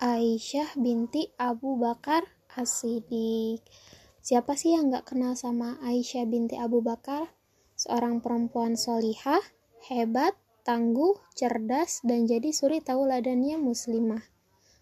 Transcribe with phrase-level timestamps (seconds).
[0.00, 2.24] Aisyah binti Abu Bakar
[2.56, 3.60] As-Siddiq.
[4.24, 7.36] Siapa sih yang gak kenal sama Aisyah binti Abu Bakar?
[7.76, 9.44] Seorang perempuan solihah,
[9.92, 10.32] hebat,
[10.64, 14.24] tangguh, cerdas, dan jadi suri tauladannya muslimah.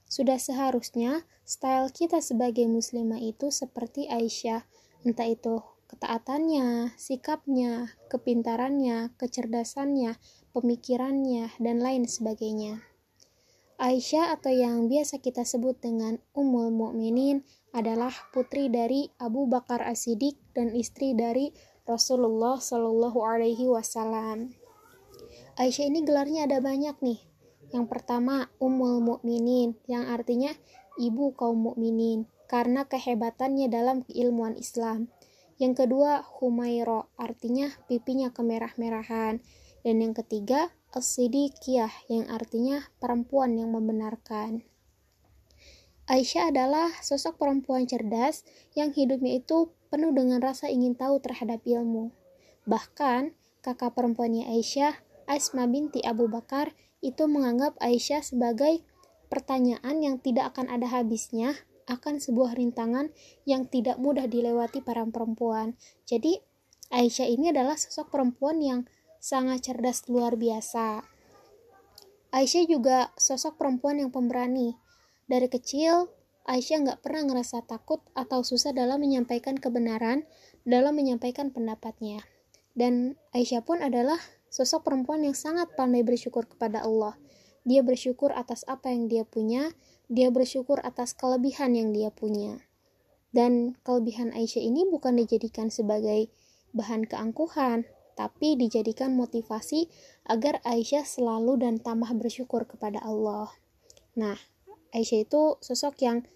[0.06, 4.70] Sudah seharusnya style kita sebagai muslimah itu seperti Aisyah,
[5.02, 10.14] entah itu ketaatannya, sikapnya, kepintarannya, kecerdasannya,
[10.54, 12.87] pemikirannya, dan lain sebagainya.
[13.78, 20.34] Aisyah atau yang biasa kita sebut dengan Ummul Mukminin adalah putri dari Abu Bakar As-Siddiq
[20.50, 21.54] dan istri dari
[21.86, 24.50] Rasulullah Shallallahu Alaihi Wasallam.
[25.62, 27.22] Aisyah ini gelarnya ada banyak nih.
[27.70, 30.50] Yang pertama Ummul Mukminin yang artinya
[30.98, 35.06] ibu kaum mukminin karena kehebatannya dalam keilmuan Islam.
[35.62, 39.38] Yang kedua Humairo artinya pipinya kemerah-merahan.
[39.86, 44.64] Dan yang ketiga as-siddiqiyah yang artinya perempuan yang membenarkan.
[46.08, 48.40] Aisyah adalah sosok perempuan cerdas
[48.72, 52.16] yang hidupnya itu penuh dengan rasa ingin tahu terhadap ilmu.
[52.64, 54.96] Bahkan, kakak perempuannya Aisyah,
[55.28, 56.72] Asma binti Abu Bakar,
[57.04, 58.80] itu menganggap Aisyah sebagai
[59.28, 61.52] pertanyaan yang tidak akan ada habisnya
[61.88, 63.12] akan sebuah rintangan
[63.44, 65.76] yang tidak mudah dilewati para perempuan.
[66.08, 66.40] Jadi,
[66.88, 68.88] Aisyah ini adalah sosok perempuan yang
[69.18, 71.06] sangat cerdas luar biasa.
[72.28, 74.76] Aisyah juga sosok perempuan yang pemberani.
[75.28, 76.12] Dari kecil,
[76.48, 80.24] Aisyah nggak pernah ngerasa takut atau susah dalam menyampaikan kebenaran,
[80.64, 82.24] dalam menyampaikan pendapatnya.
[82.72, 84.16] Dan Aisyah pun adalah
[84.48, 87.16] sosok perempuan yang sangat pandai bersyukur kepada Allah.
[87.68, 89.76] Dia bersyukur atas apa yang dia punya,
[90.08, 92.64] dia bersyukur atas kelebihan yang dia punya.
[93.28, 96.32] Dan kelebihan Aisyah ini bukan dijadikan sebagai
[96.72, 97.84] bahan keangkuhan,
[98.18, 99.86] tapi dijadikan motivasi
[100.26, 103.46] agar Aisyah selalu dan tambah bersyukur kepada Allah.
[104.18, 104.34] Nah,
[104.90, 106.26] Aisyah itu sosok yang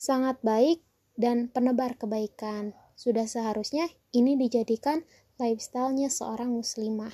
[0.00, 0.80] sangat baik
[1.20, 2.72] dan penebar kebaikan.
[2.96, 5.04] Sudah seharusnya ini dijadikan
[5.36, 7.12] lifestyle-nya seorang muslimah.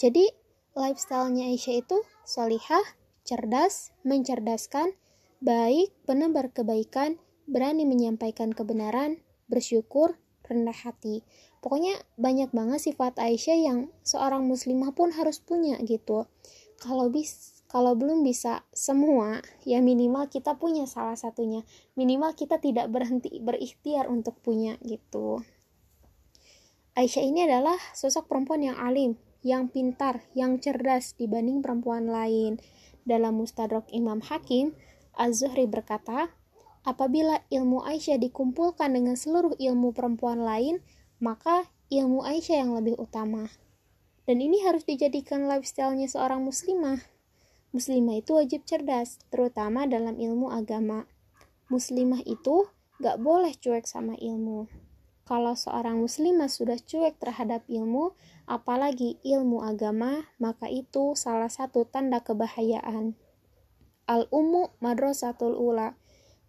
[0.00, 0.24] Jadi,
[0.72, 2.84] lifestyle-nya Aisyah itu solihah,
[3.28, 4.96] cerdas, mencerdaskan,
[5.44, 9.20] baik, penebar kebaikan, berani menyampaikan kebenaran,
[9.52, 10.16] bersyukur,
[10.48, 11.24] rendah hati.
[11.64, 16.28] Pokoknya banyak banget sifat Aisyah yang seorang muslimah pun harus punya gitu.
[16.76, 21.64] Kalau bis kalau belum bisa semua, ya minimal kita punya salah satunya.
[21.96, 25.40] Minimal kita tidak berhenti berikhtiar untuk punya gitu.
[26.94, 32.60] Aisyah ini adalah sosok perempuan yang alim, yang pintar, yang cerdas dibanding perempuan lain.
[33.08, 34.76] Dalam Mustadrak Imam Hakim,
[35.16, 36.30] Az-Zuhri berkata,
[36.84, 40.84] Apabila ilmu Aisyah dikumpulkan dengan seluruh ilmu perempuan lain,
[41.20, 43.50] maka ilmu Aisyah yang lebih utama.
[44.24, 47.04] Dan ini harus dijadikan lifestyle-nya seorang muslimah.
[47.76, 51.04] Muslimah itu wajib cerdas, terutama dalam ilmu agama.
[51.68, 52.70] Muslimah itu
[53.02, 54.70] gak boleh cuek sama ilmu.
[55.28, 58.16] Kalau seorang muslimah sudah cuek terhadap ilmu,
[58.48, 63.16] apalagi ilmu agama, maka itu salah satu tanda kebahayaan.
[64.04, 65.96] Al-Ummu Madrasatul Ula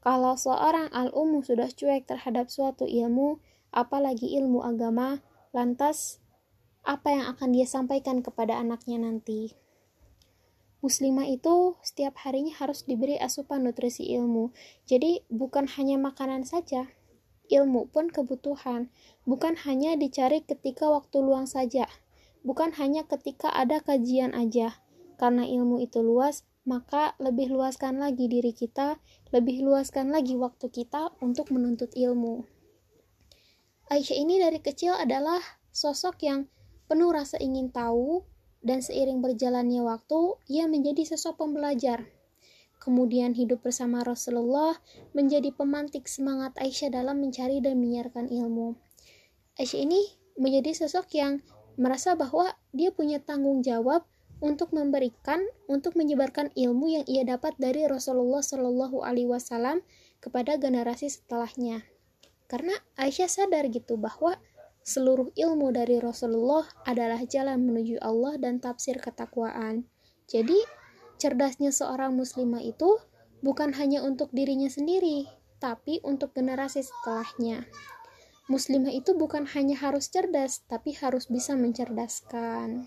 [0.05, 3.41] kalau seorang al-umum sudah cuek terhadap suatu ilmu,
[3.75, 5.19] apalagi ilmu agama,
[5.51, 6.23] lantas
[6.87, 9.53] apa yang akan dia sampaikan kepada anaknya nanti?
[10.79, 14.55] Muslimah itu setiap harinya harus diberi asupan nutrisi ilmu.
[14.87, 16.87] Jadi bukan hanya makanan saja,
[17.49, 18.93] ilmu pun kebutuhan.
[19.25, 21.89] Bukan hanya dicari ketika waktu luang saja.
[22.45, 24.77] Bukan hanya ketika ada kajian aja.
[25.17, 29.01] Karena ilmu itu luas, maka lebih luaskan lagi diri kita,
[29.33, 32.54] lebih luaskan lagi waktu kita untuk menuntut ilmu.
[33.95, 35.39] Aisyah ini dari kecil adalah
[35.71, 36.51] sosok yang
[36.91, 38.27] penuh rasa ingin tahu
[38.59, 42.03] dan seiring berjalannya waktu, ia menjadi sosok pembelajar.
[42.75, 44.75] Kemudian hidup bersama Rasulullah
[45.15, 48.75] menjadi pemantik semangat Aisyah dalam mencari dan menyiarkan ilmu.
[49.55, 50.03] Aisyah ini
[50.35, 51.39] menjadi sosok yang
[51.79, 54.03] merasa bahwa dia punya tanggung jawab
[54.43, 55.39] untuk memberikan,
[55.71, 59.87] untuk menyebarkan ilmu yang ia dapat dari Rasulullah Shallallahu Alaihi Wasallam
[60.19, 61.94] kepada generasi setelahnya.
[62.45, 64.37] Karena Aisyah sadar gitu bahwa
[64.85, 69.89] seluruh ilmu dari Rasulullah adalah jalan menuju Allah dan tafsir ketakwaan.
[70.29, 70.57] Jadi,
[71.17, 73.01] cerdasnya seorang muslimah itu
[73.41, 75.25] bukan hanya untuk dirinya sendiri,
[75.57, 77.65] tapi untuk generasi setelahnya.
[78.45, 82.85] Muslimah itu bukan hanya harus cerdas, tapi harus bisa mencerdaskan.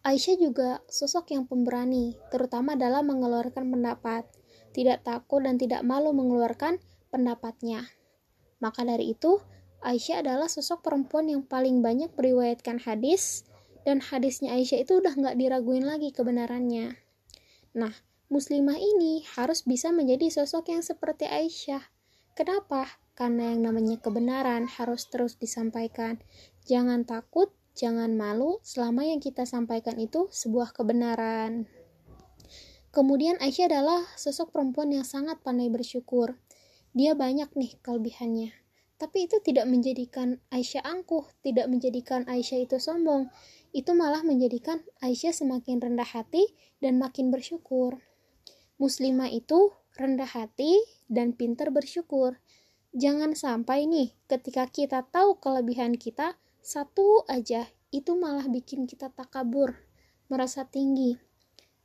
[0.00, 4.24] Aisyah juga sosok yang pemberani, terutama dalam mengeluarkan pendapat,
[4.72, 6.80] tidak takut dan tidak malu mengeluarkan
[7.12, 7.84] pendapatnya.
[8.60, 9.40] Maka dari itu,
[9.80, 13.48] Aisyah adalah sosok perempuan yang paling banyak meriwayatkan hadis,
[13.88, 17.00] dan hadisnya Aisyah itu udah nggak diraguin lagi kebenarannya.
[17.72, 17.96] Nah,
[18.28, 21.80] muslimah ini harus bisa menjadi sosok yang seperti Aisyah.
[22.36, 23.00] Kenapa?
[23.16, 26.20] Karena yang namanya kebenaran harus terus disampaikan.
[26.68, 31.64] Jangan takut, jangan malu selama yang kita sampaikan itu sebuah kebenaran.
[32.90, 36.36] Kemudian Aisyah adalah sosok perempuan yang sangat pandai bersyukur.
[36.90, 38.50] Dia banyak nih kelebihannya.
[39.00, 43.32] Tapi itu tidak menjadikan Aisyah angkuh, tidak menjadikan Aisyah itu sombong.
[43.72, 46.44] Itu malah menjadikan Aisyah semakin rendah hati
[46.84, 47.96] dan makin bersyukur.
[48.76, 50.76] Muslimah itu rendah hati
[51.08, 52.36] dan pintar bersyukur.
[52.92, 59.80] Jangan sampai nih, ketika kita tahu kelebihan kita, satu aja itu malah bikin kita takabur,
[60.28, 61.16] merasa tinggi.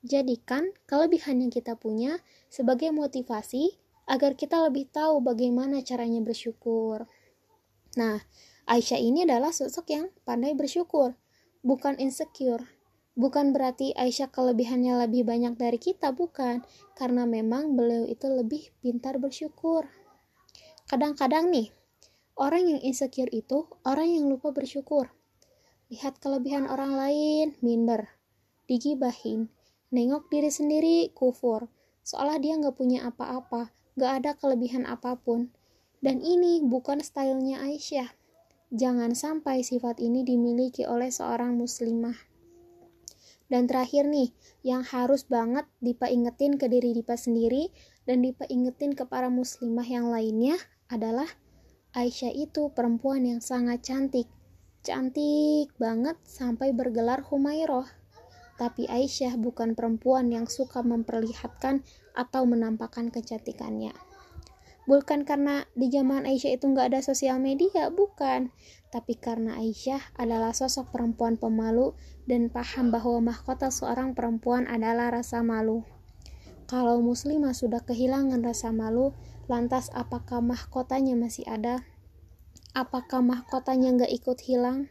[0.03, 2.19] Jadikan kelebihan yang kita punya
[2.51, 7.09] sebagai motivasi agar kita lebih tahu bagaimana caranya bersyukur.
[7.97, 8.21] Nah,
[8.65, 11.13] Aisyah ini adalah sosok yang pandai bersyukur,
[11.61, 12.65] bukan insecure.
[13.15, 16.67] Bukan berarti Aisyah kelebihannya lebih banyak dari kita, bukan.
[16.99, 19.87] Karena memang beliau itu lebih pintar bersyukur.
[20.91, 21.71] Kadang-kadang nih,
[22.35, 25.15] orang yang insecure itu orang yang lupa bersyukur.
[25.87, 28.19] Lihat kelebihan orang lain, minder.
[28.67, 29.47] Digibahin.
[29.95, 31.71] Nengok diri sendiri, kufur.
[32.03, 35.51] Seolah dia nggak punya apa-apa, nggak ada kelebihan apa pun.
[36.03, 38.11] Dan ini bukan stylenya Aisyah.
[38.75, 42.15] Jangan sampai sifat ini dimiliki oleh seorang muslimah.
[43.45, 44.33] Dan terakhir nih,
[44.65, 47.69] yang harus banget Dipa ingetin ke diri Dipa sendiri
[48.09, 50.57] dan Dipa ingetin ke para muslimah yang lainnya
[50.89, 51.29] adalah
[51.95, 54.27] Aisyah itu perempuan yang sangat cantik.
[54.83, 57.87] Cantik banget sampai bergelar Humairah.
[58.55, 61.83] Tapi Aisyah bukan perempuan yang suka memperlihatkan
[62.15, 63.91] atau menampakkan kecantikannya.
[64.85, 68.53] Bukan karena di zaman Aisyah itu nggak ada sosial media, bukan.
[68.93, 71.97] Tapi karena Aisyah adalah sosok perempuan pemalu
[72.29, 75.83] dan paham bahwa mahkota seorang perempuan adalah rasa malu.
[76.69, 79.13] Kalau muslimah sudah kehilangan rasa malu,
[79.49, 81.85] lantas apakah mahkotanya masih ada?
[82.77, 84.89] Apakah mahkotanya nggak ikut hilang?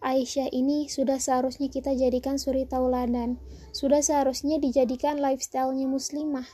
[0.00, 3.36] Aisyah ini sudah seharusnya kita jadikan suri tauladan.
[3.76, 6.48] Sudah seharusnya dijadikan lifestyle-nya muslimah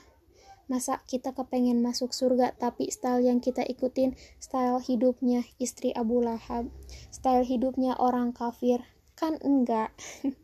[0.66, 6.66] masa kita kepengen masuk surga tapi style yang kita ikutin style hidupnya istri Abu Lahab
[7.14, 8.82] style hidupnya orang kafir
[9.14, 9.94] kan enggak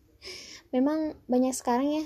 [0.75, 2.05] memang banyak sekarang ya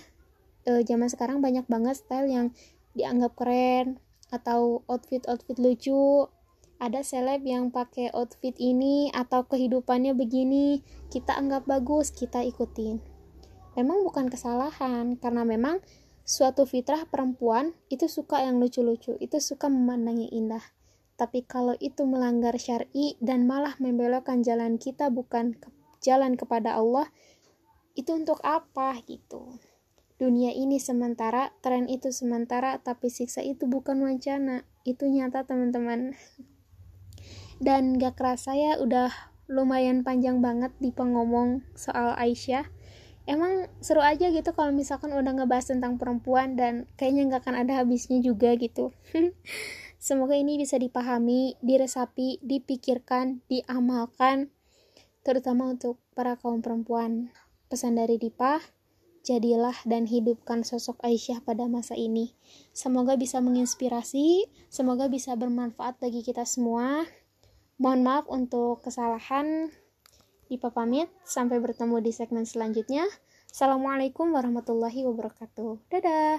[0.65, 2.57] e, zaman sekarang banyak banget style yang
[2.97, 4.01] dianggap keren
[4.33, 6.33] atau outfit-outfit lucu
[6.77, 13.01] ada seleb yang pakai outfit ini atau kehidupannya begini kita anggap bagus kita ikutin
[13.77, 15.85] memang bukan kesalahan karena memang
[16.27, 20.65] suatu fitrah perempuan itu suka yang lucu-lucu, itu suka memandangnya indah.
[21.15, 25.71] Tapi kalau itu melanggar syar'i dan malah membelokkan jalan kita bukan ke
[26.03, 27.09] jalan kepada Allah,
[27.95, 29.57] itu untuk apa gitu?
[30.19, 34.67] Dunia ini sementara, tren itu sementara, tapi siksa itu bukan wacana.
[34.85, 36.13] Itu nyata teman-teman.
[37.57, 39.09] Dan gak kerasa ya udah
[39.47, 42.67] lumayan panjang banget di pengomong soal Aisyah.
[43.27, 47.83] Emang seru aja gitu kalau misalkan udah ngebahas tentang perempuan dan kayaknya nggak akan ada
[47.83, 48.95] habisnya juga gitu.
[49.99, 54.55] Semoga ini bisa dipahami diresapi dipikirkan diamalkan
[55.27, 57.35] terutama untuk para kaum perempuan.
[57.67, 58.63] Pesan dari Dipa
[59.27, 62.39] jadilah dan hidupkan sosok Aisyah pada masa ini.
[62.71, 67.03] Semoga bisa menginspirasi semoga bisa bermanfaat bagi kita semua
[67.77, 69.73] mohon maaf untuk kesalahan
[70.47, 73.03] Dipa pamit, sampai bertemu di segmen selanjutnya.
[73.51, 75.91] Assalamualaikum warahmatullahi wabarakatuh.
[75.91, 76.35] Dadah!